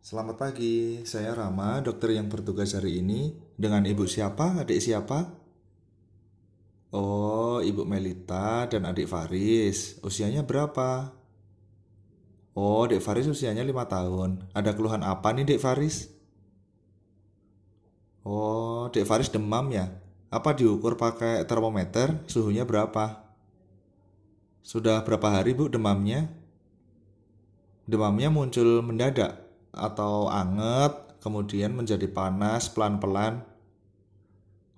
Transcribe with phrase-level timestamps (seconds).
[0.00, 3.36] Selamat pagi, saya Rama, dokter yang bertugas hari ini.
[3.52, 4.64] Dengan ibu siapa?
[4.64, 5.28] Adik siapa?
[6.88, 10.00] Oh, ibu Melita dan adik Faris.
[10.00, 11.12] Usianya berapa?
[12.56, 14.30] Oh, adik Faris usianya 5 tahun.
[14.56, 16.08] Ada keluhan apa nih, Dek Faris?
[18.24, 20.00] Oh, Dek Faris demam ya?
[20.32, 22.24] Apa diukur pakai termometer?
[22.24, 23.20] Suhunya berapa?
[24.64, 26.32] Sudah berapa hari, Bu, demamnya?
[27.84, 33.42] Demamnya muncul mendadak atau anget, kemudian menjadi panas pelan-pelan.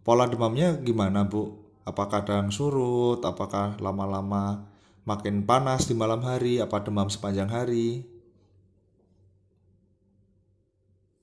[0.02, 1.62] Pola demamnya gimana, Bu?
[1.82, 3.22] Apakah kadang surut?
[3.26, 4.70] Apakah lama-lama
[5.02, 6.62] makin panas di malam hari?
[6.62, 8.12] Apa demam sepanjang hari?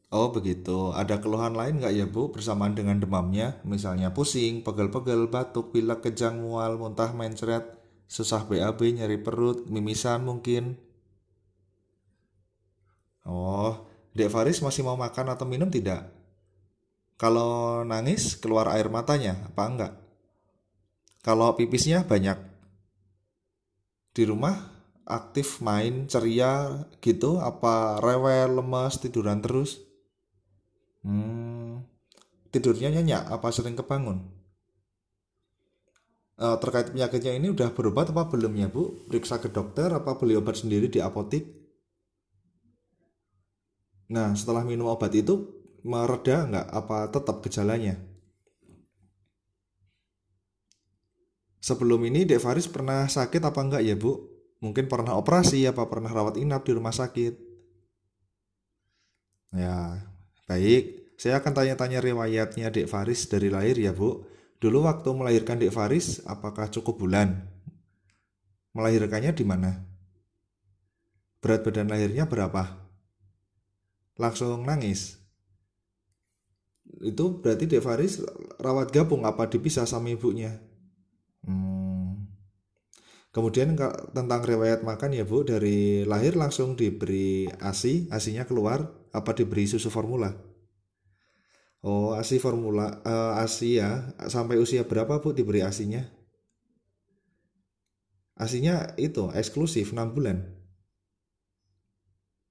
[0.09, 3.61] Oh begitu, ada keluhan lain nggak ya Bu bersamaan dengan demamnya?
[3.61, 7.77] Misalnya pusing, pegel-pegel, batuk, pilek, kejang, mual, muntah, mencret,
[8.09, 10.81] susah BAB, nyeri perut, mimisan mungkin.
[13.29, 13.85] Oh,
[14.17, 16.09] Dek Faris masih mau makan atau minum tidak?
[17.19, 19.93] Kalau nangis keluar air matanya, apa enggak?
[21.21, 22.41] Kalau pipisnya banyak.
[24.15, 24.55] Di rumah
[25.05, 29.77] aktif main ceria gitu apa rewel lemas tiduran terus?
[31.05, 31.85] Hmm,
[32.49, 34.25] tidurnya nyenyak apa sering kebangun?
[36.39, 39.05] Uh, terkait penyakitnya ini udah berobat apa belum ya bu?
[39.11, 41.58] Periksa ke dokter apa beli obat sendiri di apotik?
[44.09, 45.45] Nah, setelah minum obat itu
[45.85, 46.67] mereda nggak?
[46.73, 47.95] Apa tetap gejalanya?
[51.61, 54.17] Sebelum ini Dek Faris pernah sakit apa enggak ya Bu?
[54.59, 57.37] Mungkin pernah operasi apa pernah rawat inap di rumah sakit?
[59.53, 60.03] Ya,
[60.49, 61.13] baik.
[61.19, 64.25] Saya akan tanya-tanya riwayatnya Dek Faris dari lahir ya Bu.
[64.57, 67.45] Dulu waktu melahirkan Dek Faris, apakah cukup bulan?
[68.73, 69.71] Melahirkannya di mana?
[71.39, 72.88] Berat badan lahirnya berapa?
[74.19, 75.15] Langsung nangis.
[76.99, 78.19] Itu berarti Dek Faris
[78.59, 80.59] rawat gabung apa dipisah sama ibunya?
[81.39, 82.27] Hmm.
[83.31, 83.79] kemudian
[84.11, 89.87] tentang riwayat makan ya bu dari lahir langsung diberi asi asinya keluar apa diberi susu
[89.87, 90.35] formula?
[91.79, 96.03] Oh asi formula uh, asi ya sampai usia berapa bu diberi asinya?
[98.35, 100.58] Asinya itu eksklusif 6 bulan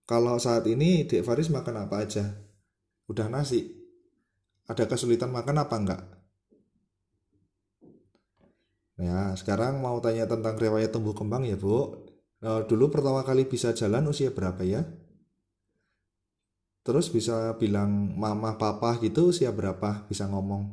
[0.08, 2.32] kalau saat ini Dek Faris makan apa aja?
[3.12, 3.76] Udah nasi.
[4.64, 6.02] Ada kesulitan makan apa enggak?
[8.96, 12.08] Ya, sekarang mau tanya tentang riwayat tumbuh kembang ya, Bu.
[12.40, 14.80] Nah, dulu pertama kali bisa jalan usia berapa ya?
[16.88, 20.08] Terus bisa bilang mama, papa gitu usia berapa?
[20.08, 20.72] Bisa ngomong.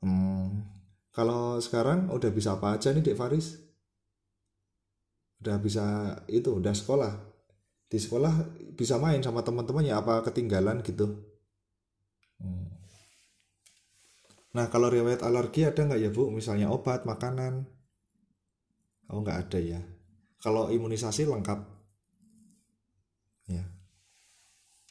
[0.00, 0.64] Hmm,
[1.12, 3.60] kalau sekarang udah bisa apa aja nih Dek Faris?
[5.44, 5.84] Udah bisa
[6.32, 7.35] itu, udah sekolah
[7.86, 8.34] di sekolah
[8.74, 11.22] bisa main sama teman-temannya apa ketinggalan gitu.
[12.36, 12.68] Hmm.
[14.52, 16.28] nah kalau riwayat alergi ada nggak ya bu?
[16.32, 17.64] Misalnya obat makanan?
[19.12, 19.80] Oh nggak ada ya.
[20.42, 21.60] Kalau imunisasi lengkap.
[23.46, 23.64] Ya.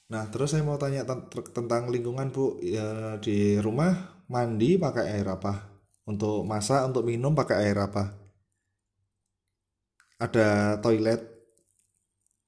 [0.10, 1.04] Nah terus saya mau tanya
[1.52, 2.62] tentang lingkungan bu.
[2.62, 5.70] Ya di rumah mandi pakai air apa?
[6.06, 8.14] Untuk masak untuk minum pakai air apa?
[10.22, 11.35] Ada toilet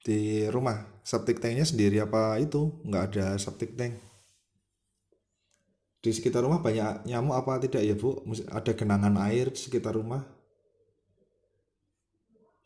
[0.04, 1.02] di rumah.
[1.08, 2.84] Septic tanknya sendiri apa itu?
[2.84, 3.96] Nggak ada septic tank.
[6.04, 8.22] Di sekitar rumah banyak nyamuk apa tidak ya bu?
[8.52, 10.24] Ada genangan air di sekitar rumah.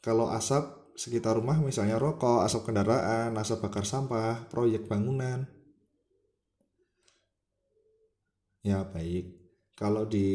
[0.02, 5.46] Kalau asap sekitar rumah misalnya rokok asap kendaraan asap bakar sampah proyek bangunan.
[8.62, 9.42] Ya baik.
[9.74, 10.30] Kalau di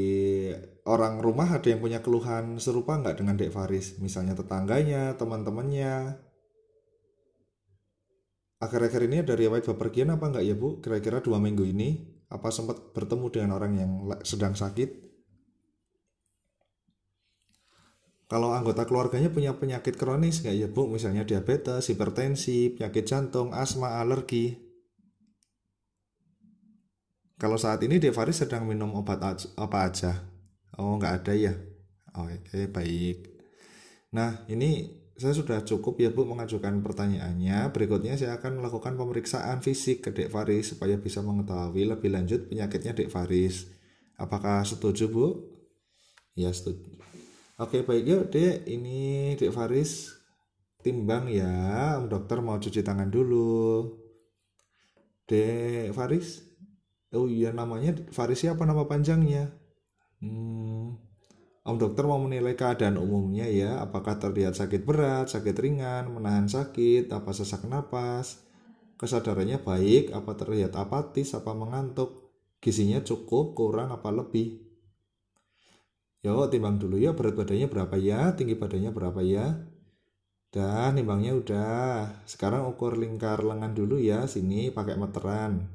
[0.82, 3.94] orang rumah ada yang punya keluhan serupa nggak dengan Dek Faris?
[4.02, 6.18] Misalnya tetangganya teman-temannya
[8.62, 10.80] akhir-akhir ini ada riwayat bepergian apa enggak ya Bu?
[10.80, 13.90] Kira-kira dua minggu ini apa sempat bertemu dengan orang yang
[14.26, 15.06] sedang sakit?
[18.26, 20.90] Kalau anggota keluarganya punya penyakit kronis nggak ya Bu?
[20.90, 24.58] Misalnya diabetes, hipertensi, penyakit jantung, asma, alergi.
[27.38, 29.22] Kalau saat ini Devaris sedang minum obat
[29.54, 30.12] apa aja?
[30.80, 31.54] Oh nggak ada ya?
[32.18, 33.30] Oke baik.
[34.16, 37.72] Nah ini saya sudah cukup ya Bu mengajukan pertanyaannya.
[37.72, 42.92] Berikutnya saya akan melakukan pemeriksaan fisik ke Dek Faris supaya bisa mengetahui lebih lanjut penyakitnya
[42.92, 43.72] Dek Faris.
[44.20, 45.26] Apakah setuju Bu?
[46.36, 47.00] Ya setuju.
[47.56, 50.12] Oke baik yuk Dek, ini Dek Faris
[50.84, 51.96] timbang ya.
[51.96, 53.96] Om dokter mau cuci tangan dulu.
[55.24, 56.44] Dek Faris?
[57.16, 59.48] Oh iya namanya Faris siapa nama panjangnya?
[60.20, 60.85] Hmm,
[61.66, 67.10] Om dokter mau menilai keadaan umumnya ya, apakah terlihat sakit berat, sakit ringan, menahan sakit,
[67.10, 68.46] apa sesak napas,
[68.94, 72.30] kesadarannya baik, apa terlihat apatis, apa mengantuk,
[72.62, 74.62] gizinya cukup, kurang, apa lebih.
[76.22, 79.58] Yo, timbang dulu ya berat badannya berapa ya, tinggi badannya berapa ya.
[80.54, 82.22] Dan timbangnya udah.
[82.30, 85.66] Sekarang ukur lingkar lengan dulu ya, sini pakai meteran.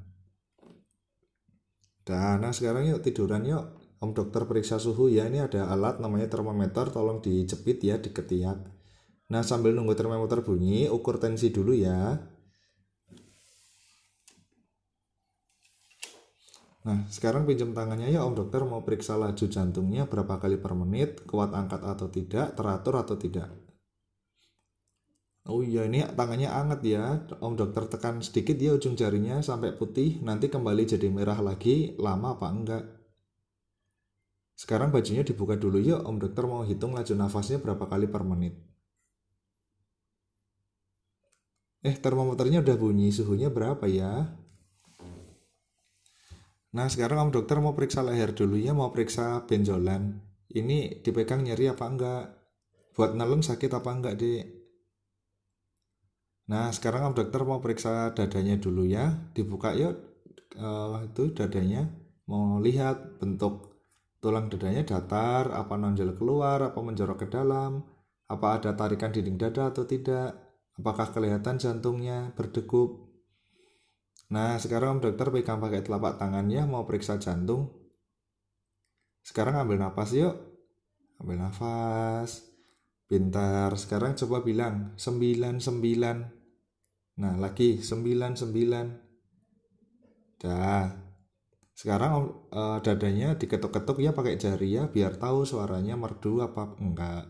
[2.07, 3.80] Dan nah sekarang yuk tiduran yuk.
[4.01, 8.57] Om dokter periksa suhu ya, ini ada alat namanya termometer, tolong dijepit ya di ketiak.
[9.29, 12.17] Nah sambil nunggu termometer bunyi, ukur tensi dulu ya.
[16.81, 21.21] Nah, sekarang pinjam tangannya ya Om Dokter mau periksa laju jantungnya berapa kali per menit,
[21.29, 23.53] kuat angkat atau tidak, teratur atau tidak.
[25.45, 27.05] Oh iya ini tangannya anget ya,
[27.37, 32.33] Om Dokter tekan sedikit ya ujung jarinya sampai putih, nanti kembali jadi merah lagi, lama
[32.33, 33.00] apa enggak?
[34.61, 38.53] Sekarang bajunya dibuka dulu yuk, Om Dokter mau hitung laju nafasnya berapa kali per menit.
[41.81, 44.37] Eh, termometernya udah bunyi, suhunya berapa ya?
[46.71, 50.21] Nah sekarang om dokter mau periksa leher dulu ya, mau periksa benjolan.
[50.53, 52.23] Ini dipegang nyeri apa enggak?
[52.93, 54.45] Buat nelen sakit apa enggak dek?
[56.53, 59.97] Nah sekarang om dokter mau periksa dadanya dulu ya, dibuka yuk
[60.61, 61.89] uh, itu dadanya.
[62.29, 63.70] Mau lihat bentuk
[64.21, 67.81] tulang dadanya datar, apa nonjol keluar, apa menjorok ke dalam,
[68.29, 70.37] apa ada tarikan dinding dada atau tidak,
[70.77, 73.11] apakah kelihatan jantungnya berdegup,
[74.31, 77.67] Nah, sekarang Dokter pegang pakai telapak tangannya mau periksa jantung.
[79.19, 80.31] Sekarang ambil nafas yuk.
[81.19, 82.47] Ambil nafas.
[83.11, 83.75] Pintar.
[83.75, 85.67] Sekarang coba bilang 99.
[87.19, 88.47] Nah, lagi 99.
[90.39, 91.00] Dah.
[91.81, 97.25] Sekarang uh, dadanya diketuk-ketuk ya pakai jari ya biar tahu suaranya merdu apa enggak.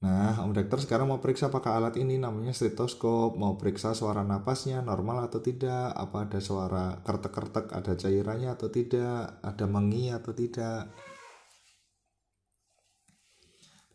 [0.00, 4.80] Nah, Om Dokter sekarang mau periksa pakai alat ini namanya stetoskop, mau periksa suara napasnya
[4.80, 10.88] normal atau tidak, apa ada suara kertek-kertek, ada cairannya atau tidak, ada mengi atau tidak.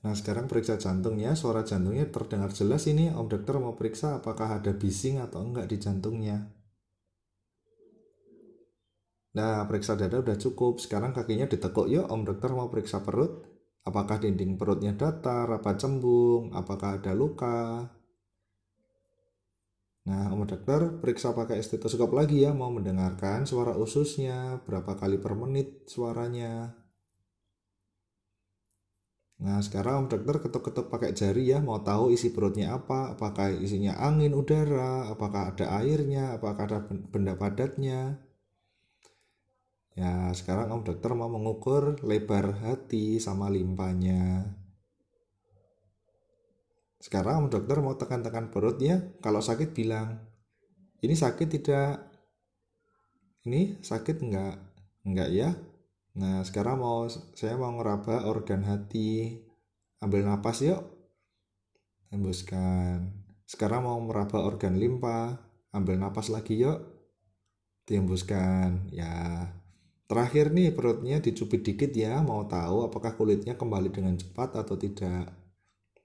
[0.05, 3.09] Nah, sekarang periksa jantungnya, suara jantungnya terdengar jelas ini.
[3.09, 6.64] Om Dokter mau periksa apakah ada bising atau enggak di jantungnya.
[9.35, 10.79] Nah, periksa dada udah cukup.
[10.79, 12.07] Sekarang kakinya ditekuk yuk.
[12.07, 13.43] Om Dokter mau periksa perut.
[13.85, 17.85] Apakah dinding perutnya datar, apa cembung, apakah ada luka.
[20.05, 25.33] Nah, Om Dokter periksa pakai stetoskop lagi ya, mau mendengarkan suara ususnya, berapa kali per
[25.37, 26.73] menit suaranya.
[29.41, 33.97] Nah, sekarang Om Dokter ketuk-ketuk pakai jari ya, mau tahu isi perutnya apa, apakah isinya
[34.01, 38.17] angin, udara, apakah ada airnya, apakah ada benda padatnya.
[39.95, 44.43] Ya, sekarang Om Dokter mau mengukur lebar hati sama limpanya.
[46.99, 48.99] Sekarang Om Dokter mau tekan-tekan perut ya.
[49.23, 50.19] Kalau sakit bilang,
[50.99, 52.11] ini sakit tidak?
[53.47, 54.55] Ini sakit enggak?
[55.07, 55.55] Enggak ya?
[56.19, 59.39] Nah, sekarang mau saya mau ngeraba organ hati.
[60.03, 60.83] Ambil napas yuk.
[62.11, 63.15] Hembuskan.
[63.47, 65.39] Sekarang mau meraba organ limpa.
[65.71, 66.83] Ambil napas lagi yuk.
[67.87, 68.91] Dihembuskan.
[68.91, 69.45] Ya,
[70.15, 75.27] Terakhir nih perutnya dicubit dikit ya, mau tahu apakah kulitnya kembali dengan cepat atau tidak.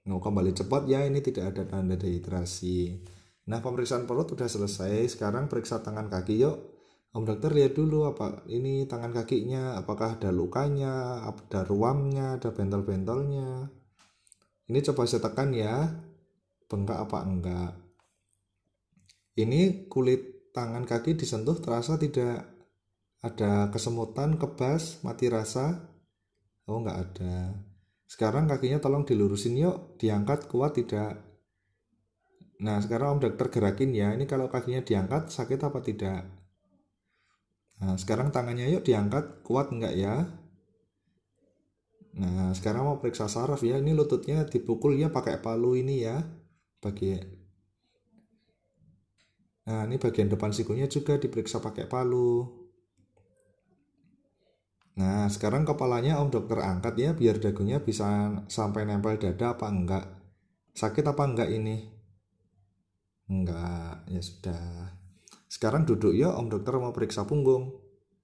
[0.03, 3.07] Mau kembali cepat ya, ini tidak ada tanda dehidrasi.
[3.47, 6.59] Nah pemeriksaan perut sudah selesai, sekarang periksa tangan kaki yuk.
[7.15, 13.71] Om dokter lihat dulu apa ini tangan kakinya, apakah ada lukanya, ada ruamnya, ada bentol-bentolnya.
[14.67, 15.87] Ini coba saya tekan ya,
[16.67, 17.71] bengkak apa enggak.
[19.39, 22.59] Ini kulit tangan kaki disentuh terasa tidak
[23.21, 25.77] ada kesemutan, kebas, mati rasa?
[26.65, 27.53] Oh, nggak ada.
[28.09, 31.21] Sekarang kakinya tolong dilurusin yuk, diangkat kuat tidak?
[32.61, 34.13] Nah, sekarang Om Dokter gerakin ya.
[34.13, 36.21] Ini kalau kakinya diangkat sakit apa tidak?
[37.81, 40.29] Nah, sekarang tangannya yuk diangkat, kuat enggak ya?
[42.17, 43.81] Nah, sekarang mau periksa saraf ya.
[43.81, 46.21] Ini lututnya dipukul ya pakai palu ini ya.
[46.81, 47.41] Bagi
[49.61, 52.60] Nah, ini bagian depan sikunya juga diperiksa pakai palu.
[54.99, 60.05] Nah, sekarang kepalanya Om Dokter angkat ya biar dagunya bisa sampai nempel dada apa enggak.
[60.75, 61.87] Sakit apa enggak ini?
[63.31, 64.91] Enggak, ya sudah.
[65.47, 67.71] Sekarang duduk ya Om Dokter mau periksa punggung.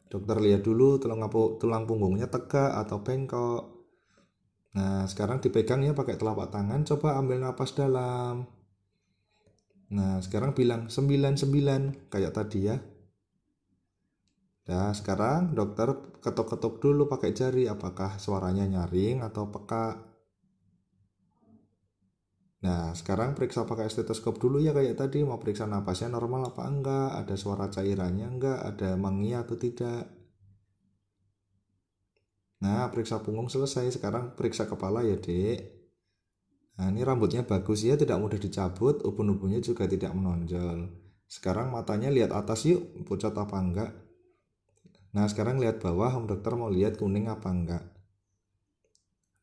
[0.08, 1.24] Dokter lihat dulu tulang
[1.60, 3.64] tulang punggungnya tegak atau bengkok.
[4.76, 8.48] Nah, sekarang dipegang ya pakai telapak tangan, coba ambil napas dalam.
[9.88, 12.78] Nah, sekarang bilang 99 kayak tadi ya.
[14.68, 19.96] Ya, sekarang dokter ketuk-ketuk dulu pakai jari apakah suaranya nyaring atau peka.
[22.68, 27.10] Nah, sekarang periksa pakai stetoskop dulu ya kayak tadi, mau periksa napasnya normal apa enggak,
[27.16, 30.04] ada suara cairannya enggak, ada mengia atau tidak.
[32.60, 35.60] Nah, periksa punggung selesai, sekarang periksa kepala ya, Dek.
[36.82, 40.92] Nah, ini rambutnya bagus ya, tidak mudah dicabut, ubun-ubunnya juga tidak menonjol.
[41.24, 44.07] Sekarang matanya lihat atas yuk, pucat apa enggak.
[45.16, 47.84] Nah, sekarang lihat bawah, Om Dokter mau lihat kuning apa enggak.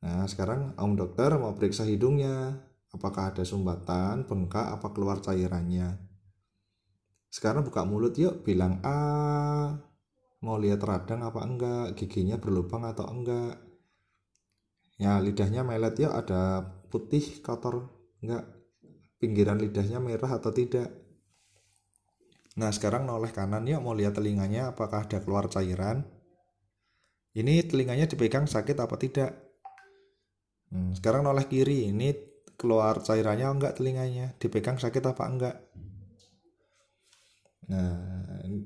[0.05, 2.61] Nah, sekarang Om Dokter mau periksa hidungnya.
[2.93, 5.99] Apakah ada sumbatan, bengkak, apa keluar cairannya.
[7.27, 9.01] Sekarang buka mulut yuk, bilang A.
[10.45, 13.59] Mau lihat radang apa enggak, giginya berlubang atau enggak.
[15.01, 17.91] Ya, lidahnya melet yuk, ada putih, kotor,
[18.23, 18.47] enggak.
[19.19, 21.04] Pinggiran lidahnya merah atau tidak.
[22.55, 26.07] Nah, sekarang noleh kanan yuk, mau lihat telinganya apakah ada keluar cairan.
[27.35, 29.35] Ini telinganya dipegang sakit apa tidak.
[30.71, 32.15] Hmm, sekarang noleh kiri, ini
[32.55, 35.57] keluar cairannya enggak telinganya, dipegang sakit apa enggak.
[37.65, 37.97] Nah,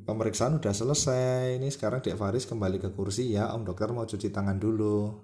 [0.03, 1.57] pemeriksaan udah selesai.
[1.57, 3.55] Ini sekarang Dek Faris kembali ke kursi ya.
[3.55, 5.15] Om dokter mau cuci tangan dulu.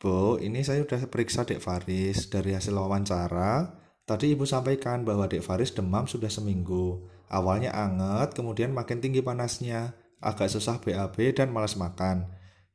[0.00, 3.80] Bu, ini saya udah periksa Dek Faris dari hasil wawancara.
[4.10, 6.98] Tadi ibu sampaikan bahwa Dek Faris demam sudah seminggu.
[7.30, 12.26] Awalnya anget, kemudian makin tinggi panasnya, agak susah BAB dan malas makan.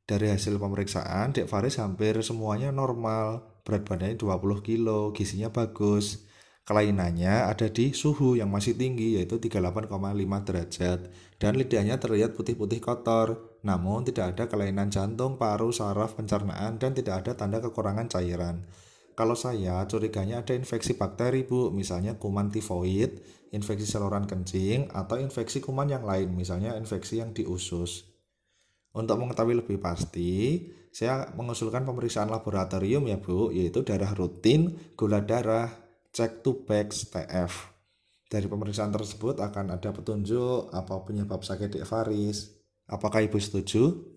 [0.08, 6.24] Dari hasil pemeriksaan, Dek Faris hampir semuanya normal, berat badannya 20 kilo, gizinya bagus.
[6.63, 9.92] Kelainannya ada di suhu yang masih tinggi yaitu 38,5
[10.48, 11.00] derajat
[11.36, 13.60] dan lidahnya terlihat putih-putih kotor.
[13.60, 18.63] Namun tidak ada kelainan jantung, paru, saraf, pencernaan dan tidak ada tanda kekurangan cairan.
[19.15, 23.24] Kalau saya curiganya ada infeksi bakteri bu, misalnya kuman tifoid,
[23.55, 28.03] infeksi saluran kencing, atau infeksi kuman yang lain, misalnya infeksi yang di usus.
[28.91, 35.72] Untuk mengetahui lebih pasti, saya mengusulkan pemeriksaan laboratorium ya bu, yaitu darah rutin, gula darah,
[36.15, 37.75] cek bags TF.
[38.31, 42.51] Dari pemeriksaan tersebut akan ada petunjuk apa penyebab sakit di varis.
[42.88, 44.14] Apakah ibu setuju?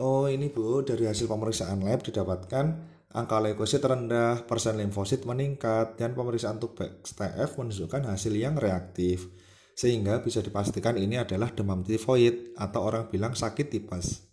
[0.00, 2.66] Oh ini bu, dari hasil pemeriksaan lab didapatkan
[3.12, 9.28] angka leukosit rendah, persen limfosit meningkat, dan pemeriksaan Tubex TF menunjukkan hasil yang reaktif.
[9.76, 14.24] Sehingga bisa dipastikan ini adalah demam tifoid atau orang bilang sakit tipes.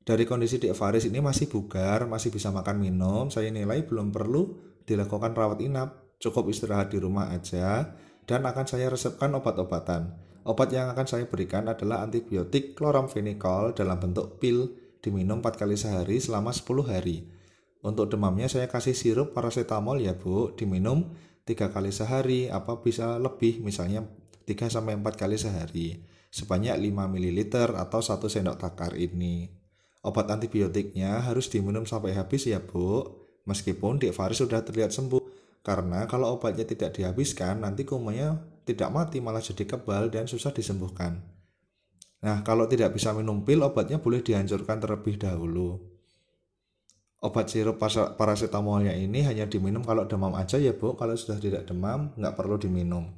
[0.00, 4.56] Dari kondisi di Evaris ini masih bugar, masih bisa makan minum, saya nilai belum perlu
[4.88, 7.92] dilakukan rawat inap, cukup istirahat di rumah aja,
[8.24, 10.27] dan akan saya resepkan obat-obatan.
[10.48, 14.72] Obat yang akan saya berikan adalah antibiotik chloramphenicol dalam bentuk pil
[15.04, 17.28] diminum 4 kali sehari selama 10 hari.
[17.84, 21.12] Untuk demamnya saya kasih sirup paracetamol ya Bu, diminum
[21.44, 24.08] 3 kali sehari apa bisa lebih misalnya
[24.48, 26.00] 3 sampai 4 kali sehari
[26.32, 27.40] sebanyak 5 ml
[27.76, 29.52] atau 1 sendok takar ini.
[30.00, 33.04] Obat antibiotiknya harus diminum sampai habis ya Bu,
[33.44, 35.20] meskipun Dek Faris sudah terlihat sembuh.
[35.60, 41.24] Karena kalau obatnya tidak dihabiskan, nanti kumannya tidak mati malah jadi kebal dan susah disembuhkan.
[42.20, 45.80] Nah, kalau tidak bisa minum pil, obatnya boleh dihancurkan terlebih dahulu.
[47.18, 47.82] Obat sirup
[48.14, 52.60] paracetamolnya ini hanya diminum kalau demam aja ya bu, kalau sudah tidak demam nggak perlu
[52.60, 53.10] diminum.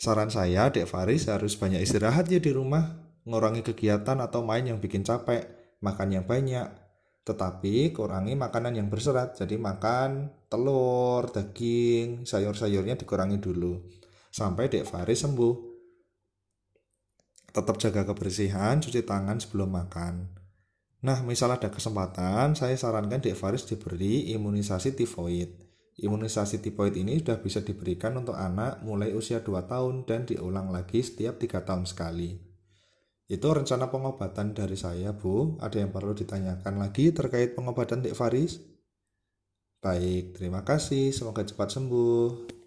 [0.00, 2.98] Saran saya, Dek Faris harus banyak istirahat ya di rumah,
[3.28, 5.44] ngurangi kegiatan atau main yang bikin capek,
[5.84, 6.66] makan yang banyak,
[7.22, 9.38] tetapi kurangi makanan yang berserat.
[9.38, 13.78] Jadi makan telur daging sayur-sayurnya dikurangi dulu.
[14.32, 15.54] Sampai dek Faris sembuh.
[17.52, 20.14] Tetap jaga kebersihan cuci tangan sebelum makan.
[21.02, 25.62] Nah misal ada kesempatan saya sarankan dek Faris diberi imunisasi tifoid.
[25.92, 31.04] Imunisasi tifoid ini sudah bisa diberikan untuk anak mulai usia 2 tahun dan diulang lagi
[31.04, 32.51] setiap tiga tahun sekali
[33.32, 35.56] itu rencana pengobatan dari saya, Bu.
[35.56, 38.60] Ada yang perlu ditanyakan lagi terkait pengobatan Dek Faris?
[39.80, 41.16] Baik, terima kasih.
[41.16, 42.61] Semoga cepat sembuh.